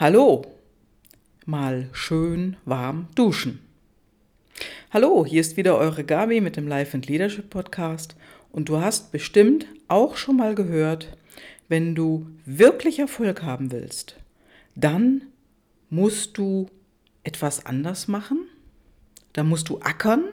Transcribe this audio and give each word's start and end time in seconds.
Hallo, 0.00 0.46
mal 1.44 1.90
schön 1.92 2.56
warm 2.64 3.08
duschen. 3.16 3.60
Hallo, 4.90 5.26
hier 5.26 5.42
ist 5.42 5.58
wieder 5.58 5.76
eure 5.76 6.04
Gabi 6.04 6.40
mit 6.40 6.56
dem 6.56 6.66
Life 6.66 6.96
and 6.96 7.06
Leadership 7.06 7.50
Podcast 7.50 8.16
und 8.50 8.70
du 8.70 8.78
hast 8.78 9.12
bestimmt 9.12 9.66
auch 9.88 10.16
schon 10.16 10.38
mal 10.38 10.54
gehört, 10.54 11.14
wenn 11.68 11.94
du 11.94 12.26
wirklich 12.46 12.98
Erfolg 12.98 13.42
haben 13.42 13.72
willst, 13.72 14.16
dann 14.74 15.20
musst 15.90 16.38
du 16.38 16.70
etwas 17.22 17.66
anders 17.66 18.08
machen, 18.08 18.48
dann 19.34 19.50
musst 19.50 19.68
du 19.68 19.80
ackern, 19.80 20.24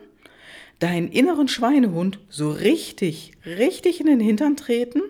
deinen 0.80 1.10
inneren 1.10 1.50
Schweinehund 1.50 2.20
so 2.30 2.52
richtig, 2.52 3.34
richtig 3.46 4.00
in 4.00 4.06
den 4.06 4.22
Hintern 4.22 4.56
treten. 4.56 5.02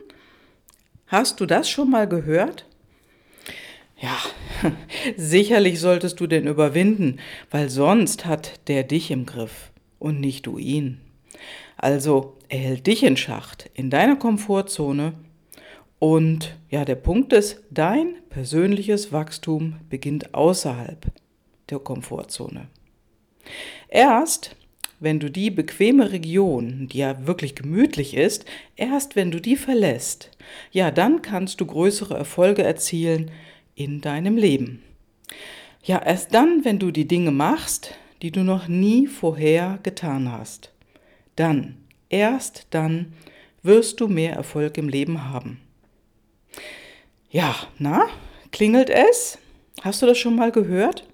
Hast 1.06 1.42
du 1.42 1.46
das 1.46 1.70
schon 1.70 1.92
mal 1.92 2.08
gehört? 2.08 2.67
Ja, 4.00 4.18
sicherlich 5.18 5.80
solltest 5.80 6.20
du 6.20 6.28
den 6.28 6.48
überwinden, 6.48 7.20
weil 7.50 7.70
sonst 7.70 8.26
hat 8.26 8.60
der 8.68 8.84
dich 8.84 9.12
im 9.12 9.26
Griff 9.26 9.72
und 10.00 10.20
nicht 10.20 10.46
du 10.46 10.58
ihn. 10.58 11.00
Also, 11.78 12.38
er 12.50 12.60
hält 12.60 12.88
dich 12.88 13.04
in 13.04 13.18
Schacht, 13.18 13.70
in 13.74 13.90
deiner 13.90 14.16
Komfortzone. 14.16 15.14
Und 16.00 16.56
ja, 16.70 16.86
der 16.86 16.96
Punkt 16.96 17.34
ist, 17.34 17.64
dein 17.72 18.16
persönliches 18.30 19.12
Wachstum 19.12 19.78
beginnt 19.90 20.34
außerhalb 20.36 21.08
der 21.70 21.80
Komfortzone. 21.80 22.68
Erst 23.90 24.56
wenn 25.00 25.20
du 25.20 25.30
die 25.30 25.52
bequeme 25.52 26.12
Region, 26.12 26.88
die 26.92 27.00
ja 27.00 27.28
wirklich 27.28 27.56
gemütlich 27.56 28.16
ist, 28.16 28.46
erst 28.76 29.16
wenn 29.16 29.30
du 29.30 29.40
die 29.40 29.56
verlässt, 29.56 30.32
ja, 30.72 30.90
dann 30.90 31.22
kannst 31.22 31.62
du 31.62 31.66
größere 31.66 32.16
Erfolge 32.16 32.64
erzielen, 32.64 33.30
in 33.78 34.02
deinem 34.02 34.36
Leben. 34.36 34.84
Ja, 35.84 36.02
erst 36.04 36.34
dann, 36.34 36.66
wenn 36.66 36.80
du 36.80 36.92
die 36.92 37.08
Dinge 37.08 37.32
machst, 37.32 37.94
die 38.22 38.32
du 38.32 38.42
noch 38.42 38.68
nie 38.68 39.08
vorher 39.08 39.80
getan 39.84 40.32
hast. 40.32 40.74
Dann, 41.36 41.78
erst 42.10 42.68
dann 42.72 43.14
wirst 43.62 44.02
du 44.02 44.08
mehr 44.08 44.34
Erfolg 44.34 44.78
im 44.78 44.90
Leben 44.90 45.30
haben. 45.30 45.62
Ja, 47.30 47.56
na, 47.78 48.08
klingelt 48.52 48.90
es? 48.90 49.38
Hast 49.82 50.02
du 50.02 50.08
das 50.08 50.18
schon 50.18 50.36
mal 50.36 50.52
gehört? 50.52 51.08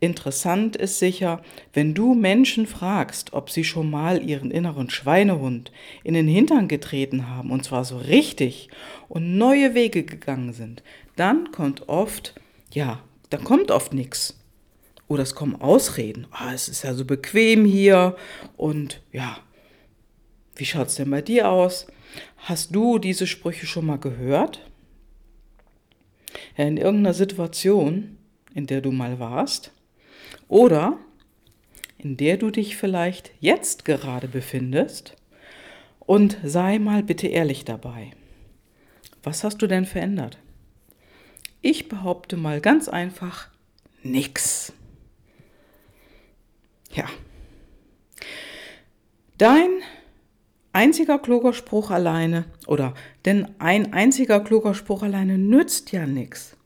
Interessant 0.00 0.76
ist 0.76 0.98
sicher, 0.98 1.40
wenn 1.72 1.94
du 1.94 2.14
Menschen 2.14 2.66
fragst, 2.66 3.32
ob 3.32 3.50
sie 3.50 3.64
schon 3.64 3.90
mal 3.90 4.22
ihren 4.28 4.50
inneren 4.50 4.90
Schweinehund 4.90 5.70
in 6.02 6.14
den 6.14 6.26
Hintern 6.26 6.68
getreten 6.68 7.28
haben, 7.28 7.50
und 7.50 7.64
zwar 7.64 7.84
so 7.84 7.98
richtig, 7.98 8.68
und 9.08 9.38
neue 9.38 9.74
Wege 9.74 10.02
gegangen 10.02 10.52
sind, 10.52 10.82
dann 11.16 11.52
kommt 11.52 11.88
oft, 11.88 12.34
ja, 12.72 13.02
da 13.30 13.38
kommt 13.38 13.70
oft 13.70 13.94
nichts. 13.94 14.38
Oder 15.08 15.22
es 15.24 15.34
kommen 15.34 15.60
Ausreden. 15.60 16.26
Ah, 16.30 16.54
es 16.54 16.68
ist 16.68 16.84
ja 16.84 16.94
so 16.94 17.04
bequem 17.04 17.64
hier 17.64 18.16
und 18.56 19.02
ja, 19.12 19.36
wie 20.56 20.64
schaut 20.64 20.88
es 20.88 20.94
denn 20.94 21.10
bei 21.10 21.22
dir 21.22 21.50
aus? 21.50 21.86
Hast 22.36 22.74
du 22.74 22.98
diese 22.98 23.26
Sprüche 23.26 23.66
schon 23.66 23.86
mal 23.86 23.98
gehört? 23.98 24.60
Ja, 26.56 26.64
in 26.66 26.76
irgendeiner 26.76 27.14
Situation, 27.14 28.16
in 28.54 28.66
der 28.66 28.80
du 28.80 28.92
mal 28.92 29.18
warst? 29.18 29.72
Oder 30.48 30.98
in 31.98 32.16
der 32.16 32.36
du 32.36 32.50
dich 32.50 32.76
vielleicht 32.76 33.32
jetzt 33.40 33.84
gerade 33.84 34.28
befindest? 34.28 35.16
Und 36.00 36.36
sei 36.42 36.78
mal 36.78 37.02
bitte 37.02 37.28
ehrlich 37.28 37.64
dabei. 37.64 38.10
Was 39.22 39.44
hast 39.44 39.62
du 39.62 39.66
denn 39.66 39.86
verändert? 39.86 40.38
Ich 41.60 41.88
behaupte 41.88 42.36
mal 42.36 42.60
ganz 42.60 42.88
einfach 42.88 43.48
nix. 44.02 44.72
Ja. 46.92 47.08
Dein 49.38 49.70
einziger 50.72 51.18
kluger 51.18 51.52
Spruch 51.52 51.90
alleine 51.90 52.44
oder 52.66 52.94
denn 53.24 53.48
ein 53.58 53.92
einziger 53.92 54.40
kluger 54.40 54.74
Spruch 54.74 55.02
alleine 55.02 55.38
nützt 55.38 55.92
ja 55.92 56.06
nichts. 56.06 56.56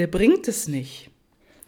Der 0.00 0.06
bringt 0.06 0.48
es 0.48 0.66
nicht. 0.66 1.10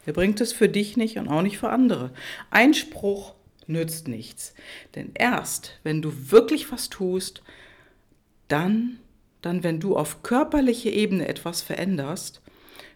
Der 0.07 0.15
bringt 0.15 0.41
es 0.41 0.55
für 0.55 0.71
dich 0.71 0.97
nicht 0.97 1.19
und 1.19 1.29
auch 1.29 1.43
nicht 1.43 1.59
für 1.59 1.69
andere. 1.69 2.13
Ein 2.51 2.73
Spruch 2.73 3.35
nützt 3.67 4.09
nichts. 4.09 4.55
Denn 4.95 5.11
erst, 5.13 5.79
wenn 5.83 6.01
du 6.01 6.31
wirklich 6.31 6.73
was 6.73 6.89
tust, 6.89 7.43
dann, 8.49 8.99
dann, 9.43 9.63
wenn 9.63 9.81
du 9.81 9.99
auf 9.99 10.23
körperlicher 10.23 10.89
Ebene 10.89 11.29
etwas 11.29 11.61
veränderst, 11.61 12.41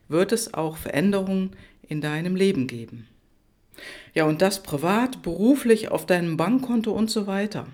wird 0.08 0.32
es 0.32 0.54
auch 0.54 0.78
Veränderungen 0.78 1.54
in 1.86 2.00
deinem 2.00 2.34
Leben 2.34 2.66
geben. 2.66 3.06
Ja, 4.14 4.24
und 4.24 4.40
das 4.40 4.62
privat, 4.62 5.20
beruflich, 5.20 5.90
auf 5.90 6.06
deinem 6.06 6.38
Bankkonto 6.38 6.92
und 6.92 7.10
so 7.10 7.26
weiter. 7.26 7.66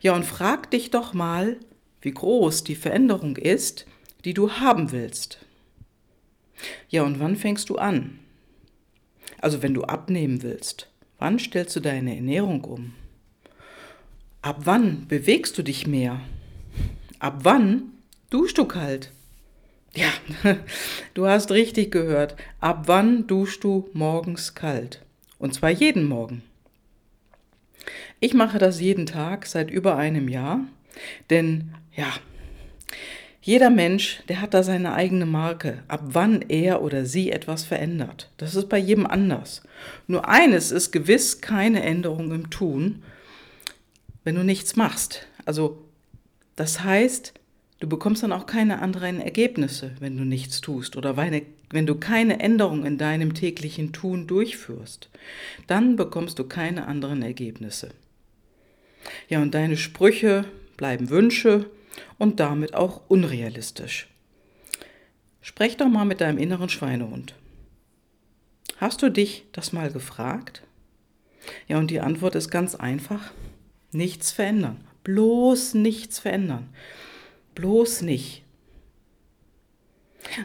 Ja, 0.00 0.16
und 0.16 0.24
frag 0.24 0.68
dich 0.72 0.90
doch 0.90 1.14
mal, 1.14 1.58
wie 2.00 2.10
groß 2.10 2.64
die 2.64 2.74
Veränderung 2.74 3.36
ist, 3.36 3.86
die 4.24 4.34
du 4.34 4.50
haben 4.50 4.90
willst. 4.90 5.45
Ja, 6.88 7.02
und 7.02 7.20
wann 7.20 7.36
fängst 7.36 7.68
du 7.68 7.76
an? 7.76 8.18
Also 9.40 9.62
wenn 9.62 9.74
du 9.74 9.84
abnehmen 9.84 10.42
willst, 10.42 10.90
wann 11.18 11.38
stellst 11.38 11.76
du 11.76 11.80
deine 11.80 12.16
Ernährung 12.16 12.64
um? 12.64 12.94
Ab 14.42 14.60
wann 14.64 15.06
bewegst 15.08 15.58
du 15.58 15.62
dich 15.62 15.86
mehr? 15.86 16.20
Ab 17.18 17.40
wann 17.42 17.92
duschst 18.30 18.58
du 18.58 18.64
kalt? 18.64 19.10
Ja, 19.94 20.12
du 21.14 21.26
hast 21.26 21.50
richtig 21.50 21.90
gehört. 21.90 22.36
Ab 22.60 22.84
wann 22.86 23.26
duschst 23.26 23.64
du 23.64 23.88
morgens 23.92 24.54
kalt? 24.54 25.02
Und 25.38 25.54
zwar 25.54 25.70
jeden 25.70 26.04
Morgen. 26.04 26.42
Ich 28.20 28.34
mache 28.34 28.58
das 28.58 28.80
jeden 28.80 29.06
Tag 29.06 29.46
seit 29.46 29.70
über 29.70 29.96
einem 29.96 30.28
Jahr, 30.28 30.60
denn 31.30 31.74
ja, 31.94 32.12
jeder 33.46 33.70
Mensch, 33.70 34.22
der 34.28 34.40
hat 34.40 34.54
da 34.54 34.64
seine 34.64 34.92
eigene 34.92 35.24
Marke, 35.24 35.84
ab 35.86 36.00
wann 36.02 36.42
er 36.48 36.82
oder 36.82 37.06
sie 37.06 37.30
etwas 37.30 37.62
verändert. 37.62 38.28
Das 38.38 38.56
ist 38.56 38.68
bei 38.68 38.76
jedem 38.76 39.06
anders. 39.06 39.62
Nur 40.08 40.28
eines 40.28 40.72
ist 40.72 40.90
gewiss 40.90 41.40
keine 41.40 41.84
Änderung 41.84 42.32
im 42.32 42.50
Tun, 42.50 43.04
wenn 44.24 44.34
du 44.34 44.42
nichts 44.42 44.74
machst. 44.74 45.28
Also 45.44 45.78
das 46.56 46.82
heißt, 46.82 47.34
Du 47.78 47.88
bekommst 47.88 48.22
dann 48.22 48.32
auch 48.32 48.46
keine 48.46 48.80
anderen 48.80 49.20
Ergebnisse, 49.20 49.92
wenn 50.00 50.16
du 50.16 50.24
nichts 50.24 50.62
tust 50.62 50.96
oder 50.96 51.16
wenn 51.18 51.86
du 51.86 51.94
keine 51.96 52.40
Änderung 52.40 52.86
in 52.86 52.96
deinem 52.96 53.34
täglichen 53.34 53.92
Tun 53.92 54.26
durchführst. 54.26 55.10
Dann 55.66 55.96
bekommst 55.96 56.38
du 56.38 56.44
keine 56.44 56.86
anderen 56.86 57.20
Ergebnisse. 57.20 57.90
Ja, 59.28 59.42
und 59.42 59.54
deine 59.54 59.76
Sprüche 59.76 60.46
bleiben 60.78 61.10
Wünsche 61.10 61.66
und 62.18 62.40
damit 62.40 62.74
auch 62.74 63.02
unrealistisch. 63.08 64.08
Sprech 65.40 65.76
doch 65.76 65.88
mal 65.88 66.04
mit 66.04 66.20
deinem 66.20 66.38
inneren 66.38 66.68
Schweinehund. 66.68 67.34
Hast 68.78 69.02
du 69.02 69.10
dich 69.10 69.46
das 69.52 69.72
mal 69.72 69.90
gefragt? 69.90 70.62
Ja, 71.68 71.78
und 71.78 71.90
die 71.90 72.00
Antwort 72.00 72.34
ist 72.34 72.50
ganz 72.50 72.74
einfach. 72.74 73.32
Nichts 73.92 74.32
verändern. 74.32 74.84
Bloß 75.04 75.74
nichts 75.74 76.18
verändern. 76.18 76.68
Bloß 77.54 78.02
nicht. 78.02 78.42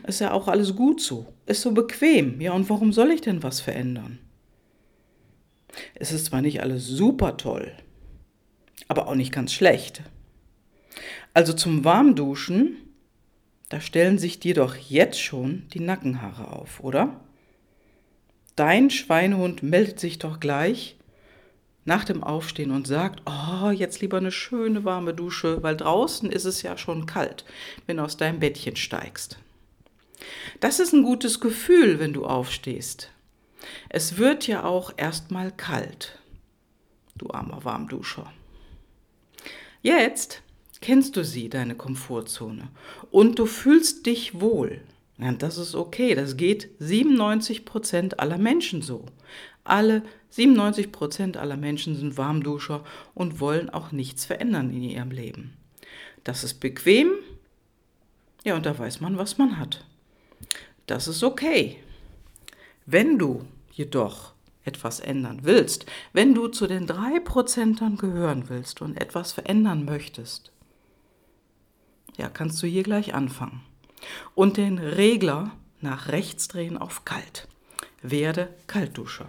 Ist 0.05 0.21
ja 0.21 0.31
auch 0.31 0.47
alles 0.47 0.75
gut 0.75 1.01
so. 1.01 1.33
Ist 1.45 1.61
so 1.61 1.71
bequem. 1.71 2.39
Ja, 2.39 2.53
und 2.53 2.69
warum 2.69 2.93
soll 2.93 3.11
ich 3.11 3.21
denn 3.21 3.43
was 3.43 3.59
verändern? 3.59 4.19
Es 5.95 6.11
ist 6.11 6.27
zwar 6.27 6.41
nicht 6.41 6.61
alles 6.61 6.85
super 6.85 7.37
toll, 7.37 7.71
aber 8.87 9.07
auch 9.07 9.15
nicht 9.15 9.31
ganz 9.31 9.53
schlecht. 9.53 10.03
Also 11.33 11.53
zum 11.53 11.85
Warmduschen, 11.85 12.77
da 13.69 13.79
stellen 13.79 14.19
sich 14.19 14.39
dir 14.39 14.53
doch 14.53 14.75
jetzt 14.75 15.21
schon 15.21 15.67
die 15.73 15.79
Nackenhaare 15.79 16.51
auf, 16.51 16.81
oder? 16.81 17.21
Dein 18.57 18.89
Schweinehund 18.89 19.63
meldet 19.63 19.99
sich 19.99 20.19
doch 20.19 20.39
gleich, 20.41 20.97
nach 21.85 22.03
dem 22.03 22.23
Aufstehen 22.23 22.71
und 22.71 22.85
sagt, 22.85 23.23
oh, 23.25 23.69
jetzt 23.71 24.01
lieber 24.01 24.17
eine 24.17 24.31
schöne 24.31 24.83
warme 24.83 25.13
Dusche, 25.13 25.63
weil 25.63 25.75
draußen 25.75 26.31
ist 26.31 26.45
es 26.45 26.61
ja 26.61 26.77
schon 26.77 27.05
kalt, 27.05 27.45
wenn 27.87 27.97
du 27.97 28.03
aus 28.03 28.17
deinem 28.17 28.39
Bettchen 28.39 28.75
steigst. 28.75 29.39
Das 30.59 30.79
ist 30.79 30.93
ein 30.93 31.03
gutes 31.03 31.39
Gefühl, 31.39 31.99
wenn 31.99 32.13
du 32.13 32.25
aufstehst. 32.25 33.09
Es 33.89 34.17
wird 34.17 34.47
ja 34.47 34.63
auch 34.63 34.93
erstmal 34.97 35.51
kalt, 35.51 36.19
du 37.15 37.31
armer 37.31 37.63
Warmduscher. 37.63 38.31
Jetzt 39.81 40.43
kennst 40.81 41.15
du 41.15 41.23
sie, 41.23 41.47
deine 41.47 41.75
Komfortzone, 41.75 42.69
und 43.11 43.39
du 43.39 43.45
fühlst 43.45 44.05
dich 44.05 44.41
wohl. 44.41 44.81
Ja, 45.17 45.31
das 45.31 45.57
ist 45.57 45.75
okay, 45.75 46.15
das 46.15 46.35
geht 46.35 46.69
97 46.79 47.63
Prozent 47.63 48.19
aller 48.19 48.39
Menschen 48.39 48.81
so. 48.81 49.05
Alle 49.63 50.03
97 50.31 50.91
Prozent 50.91 51.37
aller 51.37 51.57
Menschen 51.57 51.95
sind 51.95 52.17
Warmduscher 52.17 52.83
und 53.13 53.39
wollen 53.39 53.69
auch 53.69 53.91
nichts 53.91 54.25
verändern 54.25 54.71
in 54.71 54.83
ihrem 54.83 55.11
Leben. 55.11 55.53
Das 56.23 56.43
ist 56.43 56.55
bequem, 56.59 57.11
ja, 58.43 58.55
und 58.55 58.65
da 58.65 58.77
weiß 58.77 59.01
man, 59.01 59.17
was 59.17 59.37
man 59.37 59.57
hat. 59.57 59.85
das 60.87 61.07
ist 61.07 61.23
okay. 61.23 61.77
Wenn 62.85 63.19
du 63.19 63.45
jedoch 63.71 64.33
etwas 64.63 64.99
ändern 64.99 65.41
willst, 65.43 65.85
wenn 66.13 66.33
du 66.33 66.47
zu 66.47 66.67
den 66.67 66.87
drei 66.87 67.19
Prozentern 67.19 67.97
gehören 67.97 68.49
willst 68.49 68.81
und 68.81 68.99
etwas 68.99 69.31
verändern 69.31 69.85
möchtest, 69.85 70.51
ja, 72.21 72.29
kannst 72.29 72.61
du 72.61 72.67
hier 72.67 72.83
gleich 72.83 73.15
anfangen. 73.15 73.61
Und 74.35 74.57
den 74.57 74.77
Regler 74.77 75.51
nach 75.81 76.09
rechts 76.09 76.47
drehen 76.47 76.77
auf 76.77 77.03
kalt. 77.03 77.47
Werde 78.03 78.49
Kaltduscher. 78.67 79.27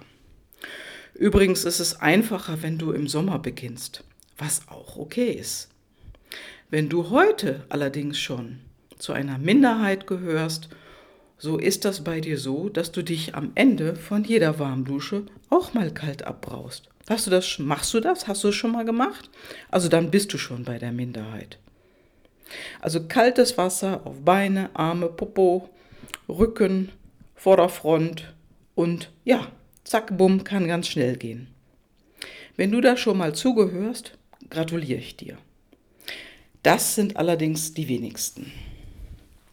Übrigens 1.15 1.65
ist 1.65 1.81
es 1.81 2.01
einfacher, 2.01 2.63
wenn 2.63 2.77
du 2.77 2.93
im 2.93 3.09
Sommer 3.09 3.39
beginnst, 3.39 4.05
was 4.37 4.69
auch 4.69 4.97
okay 4.97 5.31
ist. 5.33 5.71
Wenn 6.69 6.91
du 6.91 7.09
heute 7.11 7.65
allerdings 7.71 8.19
schon 8.19 8.61
zu 8.99 9.13
einer 9.13 9.39
Minderheit 9.39 10.07
gehörst, 10.07 10.69
so 11.39 11.57
ist 11.57 11.87
das 11.87 12.05
bei 12.05 12.21
dir 12.21 12.39
so, 12.39 12.69
dass 12.69 12.93
du 12.93 13.03
dich 13.03 13.35
am 13.35 13.53
Ende 13.55 13.97
von 13.97 14.23
jeder 14.23 14.59
Warmdusche 14.59 15.25
auch 15.49 15.73
mal 15.73 15.93
kalt 15.93 16.25
abbraust. 16.25 16.89
Hast 17.09 17.27
du 17.27 17.31
das, 17.31 17.59
machst 17.59 17.93
du 17.95 18.01
das? 18.01 18.29
Hast 18.29 18.45
du 18.45 18.49
es 18.49 18.55
schon 18.55 18.73
mal 18.73 18.85
gemacht? 18.85 19.31
Also 19.71 19.89
dann 19.89 20.11
bist 20.11 20.33
du 20.33 20.39
schon 20.39 20.65
bei 20.65 20.79
der 20.79 20.93
Minderheit. 20.93 21.59
Also 22.83 23.07
kaltes 23.07 23.57
Wasser 23.57 24.03
auf 24.05 24.25
Beine, 24.25 24.69
Arme, 24.75 25.07
Popo, 25.07 25.71
Rücken, 26.29 26.91
Vorderfront 27.37 28.35
und 28.75 29.11
ja, 29.25 29.47
zack, 29.85 30.19
bumm, 30.19 30.43
kann 30.43 30.67
ganz 30.67 30.89
schnell 30.89 31.17
gehen. 31.17 31.47
Wenn 32.57 32.73
du 32.73 32.81
da 32.81 32.97
schon 32.97 33.17
mal 33.17 33.35
zugehörst, 33.35 34.19
gratuliere 34.51 34.99
ich 34.99 35.17
dir. 35.17 35.39
Das 36.65 36.97
sind 36.97 37.17
allerdings 37.17 37.73
die 37.73 37.89
wenigsten. 37.89 38.53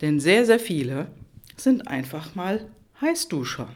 Denn 0.01 0.19
sehr, 0.19 0.45
sehr 0.45 0.59
viele 0.59 1.07
sind 1.55 1.87
einfach 1.87 2.33
mal 2.33 2.65
Heißduscher. 2.99 3.69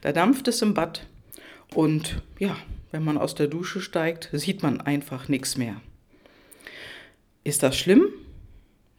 Da 0.00 0.12
dampft 0.12 0.48
es 0.48 0.62
im 0.62 0.72
Bad 0.72 1.06
und 1.74 2.22
ja, 2.38 2.56
wenn 2.90 3.04
man 3.04 3.18
aus 3.18 3.34
der 3.34 3.48
Dusche 3.48 3.82
steigt, 3.82 4.30
sieht 4.32 4.62
man 4.62 4.80
einfach 4.80 5.28
nichts 5.28 5.58
mehr. 5.58 5.80
Ist 7.44 7.62
das 7.62 7.76
schlimm? 7.76 8.06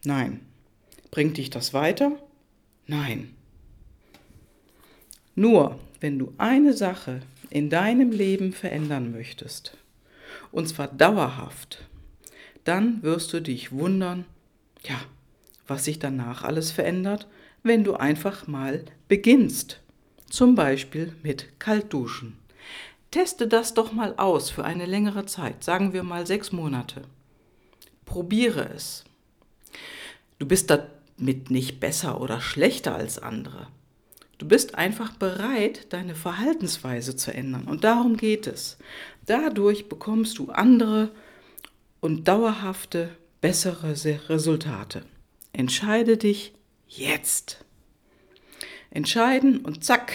Nein. 0.04 0.40
Bringt 1.10 1.36
dich 1.36 1.50
das 1.50 1.72
weiter? 1.72 2.12
Nein. 2.86 3.34
Nur 5.34 5.78
wenn 6.00 6.18
du 6.18 6.34
eine 6.38 6.74
Sache 6.74 7.20
in 7.50 7.70
deinem 7.70 8.10
Leben 8.10 8.52
verändern 8.52 9.10
möchtest, 9.12 9.76
und 10.52 10.68
zwar 10.68 10.88
dauerhaft, 10.88 11.88
dann 12.64 13.02
wirst 13.02 13.32
du 13.32 13.40
dich 13.40 13.72
wundern, 13.72 14.24
ja, 14.82 15.00
was 15.66 15.84
sich 15.84 15.98
danach 15.98 16.42
alles 16.42 16.70
verändert, 16.70 17.26
wenn 17.62 17.84
du 17.84 17.94
einfach 17.94 18.46
mal 18.46 18.84
beginnst. 19.08 19.80
Zum 20.28 20.54
Beispiel 20.54 21.14
mit 21.22 21.58
Kaltduschen. 21.58 22.36
Teste 23.10 23.46
das 23.46 23.74
doch 23.74 23.92
mal 23.92 24.14
aus 24.16 24.50
für 24.50 24.64
eine 24.64 24.86
längere 24.86 25.24
Zeit, 25.24 25.62
sagen 25.64 25.92
wir 25.92 26.02
mal 26.02 26.26
sechs 26.26 26.52
Monate. 26.52 27.02
Probiere 28.04 28.68
es. 28.74 29.04
Du 30.38 30.46
bist 30.46 30.70
damit 30.70 31.50
nicht 31.50 31.80
besser 31.80 32.20
oder 32.20 32.40
schlechter 32.40 32.94
als 32.94 33.18
andere. 33.18 33.68
Du 34.38 34.48
bist 34.48 34.74
einfach 34.74 35.12
bereit, 35.12 35.92
deine 35.92 36.14
Verhaltensweise 36.14 37.16
zu 37.16 37.32
ändern. 37.32 37.64
Und 37.64 37.84
darum 37.84 38.16
geht 38.16 38.46
es. 38.46 38.78
Dadurch 39.26 39.88
bekommst 39.88 40.38
du 40.38 40.50
andere 40.50 41.10
und 42.00 42.26
dauerhafte, 42.28 43.10
bessere 43.40 43.94
Resultate. 44.28 45.02
Entscheide 45.52 46.16
dich 46.16 46.52
jetzt. 46.88 47.64
Entscheiden 48.90 49.58
und 49.64 49.84
zack, 49.84 50.12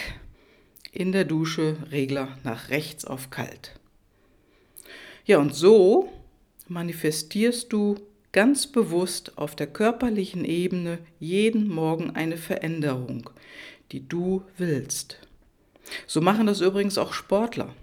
in 0.91 1.11
der 1.11 1.25
Dusche 1.25 1.77
Regler 1.91 2.37
nach 2.43 2.69
rechts 2.69 3.05
auf 3.05 3.29
kalt. 3.29 3.79
Ja, 5.25 5.37
und 5.37 5.53
so 5.55 6.11
manifestierst 6.69 7.73
du 7.73 7.95
ganz 8.31 8.67
bewusst 8.67 9.37
auf 9.37 9.55
der 9.55 9.67
körperlichen 9.67 10.45
Ebene 10.45 10.99
jeden 11.19 11.67
Morgen 11.67 12.11
eine 12.11 12.37
Veränderung, 12.37 13.29
die 13.91 14.07
du 14.07 14.43
willst. 14.57 15.17
So 16.05 16.21
machen 16.21 16.45
das 16.45 16.61
übrigens 16.61 16.97
auch 16.97 17.13
Sportler. 17.13 17.73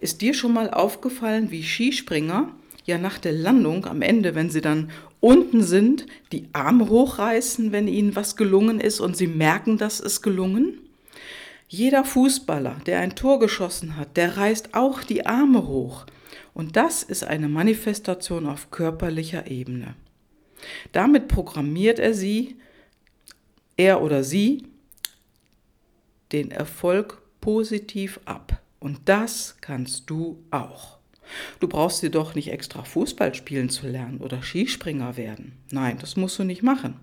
Ist 0.00 0.22
dir 0.22 0.32
schon 0.32 0.54
mal 0.54 0.70
aufgefallen, 0.70 1.50
wie 1.50 1.62
Skispringer 1.62 2.52
ja 2.86 2.96
nach 2.96 3.18
der 3.18 3.32
Landung 3.32 3.84
am 3.84 4.00
Ende, 4.00 4.34
wenn 4.34 4.48
sie 4.48 4.62
dann 4.62 4.90
unten 5.20 5.62
sind, 5.62 6.06
die 6.32 6.48
Arme 6.54 6.88
hochreißen, 6.88 7.72
wenn 7.72 7.88
ihnen 7.88 8.16
was 8.16 8.36
gelungen 8.36 8.80
ist 8.80 9.00
und 9.00 9.16
sie 9.16 9.26
merken, 9.26 9.76
dass 9.76 10.00
es 10.00 10.22
gelungen? 10.22 10.78
Jeder 11.68 12.04
Fußballer, 12.04 12.76
der 12.86 13.00
ein 13.00 13.14
Tor 13.14 13.38
geschossen 13.38 13.96
hat, 13.96 14.16
der 14.16 14.38
reißt 14.38 14.70
auch 14.72 15.02
die 15.02 15.26
Arme 15.26 15.66
hoch. 15.66 16.06
Und 16.58 16.74
das 16.74 17.04
ist 17.04 17.22
eine 17.22 17.48
Manifestation 17.48 18.48
auf 18.48 18.72
körperlicher 18.72 19.46
Ebene. 19.46 19.94
Damit 20.90 21.28
programmiert 21.28 22.00
er 22.00 22.14
sie, 22.14 22.56
er 23.76 24.02
oder 24.02 24.24
sie, 24.24 24.64
den 26.32 26.50
Erfolg 26.50 27.22
positiv 27.40 28.18
ab. 28.24 28.60
Und 28.80 29.02
das 29.04 29.58
kannst 29.60 30.10
du 30.10 30.42
auch. 30.50 30.98
Du 31.60 31.68
brauchst 31.68 32.02
dir 32.02 32.10
doch 32.10 32.34
nicht 32.34 32.50
extra 32.50 32.82
Fußball 32.82 33.36
spielen 33.36 33.70
zu 33.70 33.86
lernen 33.86 34.18
oder 34.18 34.42
Skispringer 34.42 35.16
werden. 35.16 35.52
Nein, 35.70 35.98
das 36.00 36.16
musst 36.16 36.40
du 36.40 36.42
nicht 36.42 36.64
machen. 36.64 36.96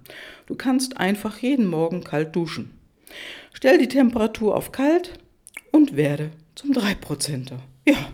Du 0.48 0.56
kannst 0.56 0.98
einfach 0.98 1.38
jeden 1.38 1.68
Morgen 1.68 2.04
kalt 2.04 2.36
duschen. 2.36 2.78
Stell 3.54 3.78
die 3.78 3.88
Temperatur 3.88 4.54
auf 4.54 4.74
kalt 4.74 5.13
und 5.72 5.96
werde 5.96 6.31
zum 6.56 6.74
Dreiprozenter. 6.74 7.60
Ja, 7.88 8.10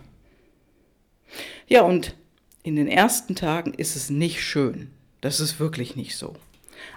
ja, 1.71 1.83
und 1.83 2.17
in 2.63 2.75
den 2.75 2.89
ersten 2.89 3.33
Tagen 3.33 3.73
ist 3.73 3.95
es 3.95 4.09
nicht 4.09 4.43
schön. 4.43 4.89
Das 5.21 5.39
ist 5.39 5.57
wirklich 5.57 5.95
nicht 5.95 6.17
so. 6.17 6.35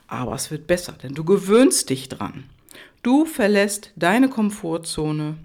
Aber 0.09 0.35
es 0.35 0.50
wird 0.50 0.67
besser, 0.67 0.94
denn 1.00 1.15
du 1.15 1.23
gewöhnst 1.23 1.91
dich 1.91 2.09
dran. 2.09 2.43
Du 3.05 3.25
verlässt 3.25 3.93
deine 3.94 4.29
Komfortzone, 4.29 5.37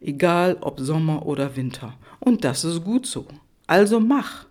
egal 0.00 0.56
ob 0.62 0.80
Sommer 0.80 1.26
oder 1.26 1.54
Winter. 1.54 1.96
Und 2.18 2.42
das 2.42 2.64
ist 2.64 2.82
gut 2.82 3.06
so. 3.06 3.28
Also 3.68 4.00
mach. 4.00 4.46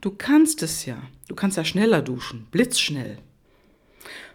Du 0.00 0.12
kannst 0.12 0.62
es 0.62 0.86
ja. 0.86 1.02
Du 1.26 1.34
kannst 1.34 1.56
ja 1.56 1.64
schneller 1.64 2.00
duschen, 2.00 2.46
blitzschnell. 2.52 3.18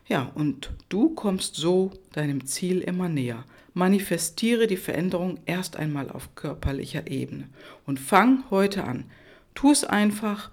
Ja, 0.07 0.31
und 0.35 0.71
du 0.89 1.09
kommst 1.09 1.55
so 1.55 1.91
deinem 2.11 2.45
Ziel 2.45 2.81
immer 2.81 3.07
näher. 3.07 3.45
Manifestiere 3.73 4.67
die 4.67 4.77
Veränderung 4.77 5.39
erst 5.45 5.77
einmal 5.77 6.09
auf 6.09 6.35
körperlicher 6.35 7.09
Ebene 7.09 7.47
und 7.85 7.99
fang 7.99 8.43
heute 8.49 8.83
an. 8.83 9.05
Tu 9.55 9.71
es 9.71 9.83
einfach. 9.83 10.51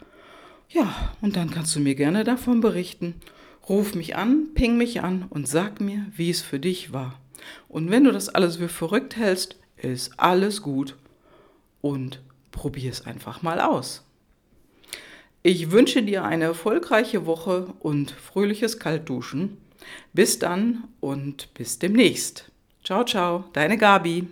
Ja, 0.69 1.13
und 1.21 1.37
dann 1.37 1.51
kannst 1.51 1.75
du 1.75 1.81
mir 1.81 1.95
gerne 1.95 2.25
davon 2.25 2.61
berichten. 2.61 3.15
Ruf 3.69 3.95
mich 3.95 4.17
an, 4.17 4.49
ping 4.55 4.77
mich 4.77 5.03
an 5.03 5.27
und 5.29 5.49
sag 5.49 5.81
mir, 5.81 6.07
wie 6.17 6.31
es 6.31 6.43
für 6.43 6.61
dich 6.61 6.93
war. 6.93 7.21
Und 7.69 7.91
wenn 7.91 8.05
du 8.05 8.13
das 8.13 8.29
alles 8.29 8.57
für 8.57 8.69
verrückt 8.69 9.17
hältst, 9.17 9.57
ist 9.77 10.13
alles 10.19 10.63
gut. 10.63 10.97
Und 11.81 12.21
probier 12.53 12.91
es 12.91 13.07
einfach 13.07 13.43
mal 13.43 13.61
aus. 13.61 14.05
Ich 15.43 15.71
wünsche 15.71 16.03
dir 16.03 16.25
eine 16.25 16.45
erfolgreiche 16.45 17.25
Woche 17.25 17.73
und 17.81 18.11
fröhliches 18.11 18.79
Kaltduschen. 18.79 19.57
Bis 20.13 20.39
dann 20.39 20.85
und 21.01 21.55
bis 21.55 21.79
demnächst. 21.79 22.51
Ciao, 22.85 23.05
ciao, 23.05 23.45
deine 23.55 23.79
Gabi. 23.79 24.27